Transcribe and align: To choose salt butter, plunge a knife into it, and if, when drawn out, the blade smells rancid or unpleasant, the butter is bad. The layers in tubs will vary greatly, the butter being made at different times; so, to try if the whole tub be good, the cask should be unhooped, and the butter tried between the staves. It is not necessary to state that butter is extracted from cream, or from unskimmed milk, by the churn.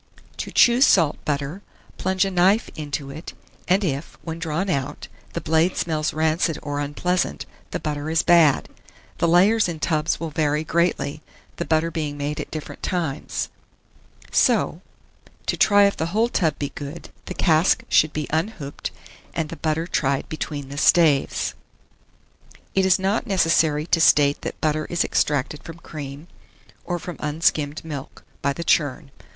To 0.37 0.49
choose 0.49 0.87
salt 0.87 1.23
butter, 1.25 1.61
plunge 1.99 2.25
a 2.25 2.31
knife 2.31 2.71
into 2.75 3.11
it, 3.11 3.35
and 3.67 3.83
if, 3.83 4.17
when 4.23 4.39
drawn 4.39 4.67
out, 4.67 5.07
the 5.33 5.41
blade 5.41 5.77
smells 5.77 6.11
rancid 6.11 6.57
or 6.63 6.79
unpleasant, 6.79 7.45
the 7.69 7.79
butter 7.79 8.09
is 8.09 8.23
bad. 8.23 8.67
The 9.19 9.27
layers 9.27 9.69
in 9.69 9.79
tubs 9.79 10.19
will 10.19 10.31
vary 10.31 10.63
greatly, 10.63 11.21
the 11.57 11.65
butter 11.65 11.91
being 11.91 12.17
made 12.17 12.39
at 12.39 12.49
different 12.49 12.81
times; 12.81 13.49
so, 14.31 14.81
to 15.45 15.55
try 15.55 15.85
if 15.85 15.97
the 15.97 16.07
whole 16.07 16.29
tub 16.29 16.57
be 16.57 16.69
good, 16.73 17.09
the 17.25 17.35
cask 17.35 17.83
should 17.87 18.11
be 18.11 18.25
unhooped, 18.31 18.89
and 19.35 19.49
the 19.49 19.55
butter 19.55 19.85
tried 19.85 20.27
between 20.29 20.69
the 20.69 20.79
staves. 20.79 21.53
It 22.73 22.87
is 22.87 22.97
not 22.97 23.27
necessary 23.27 23.85
to 23.85 24.01
state 24.01 24.41
that 24.41 24.59
butter 24.61 24.85
is 24.85 25.03
extracted 25.03 25.61
from 25.63 25.77
cream, 25.77 26.27
or 26.85 26.97
from 26.97 27.17
unskimmed 27.19 27.85
milk, 27.85 28.23
by 28.41 28.51
the 28.51 28.63
churn. 28.63 29.11